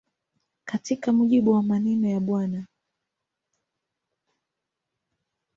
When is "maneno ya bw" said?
1.63-2.47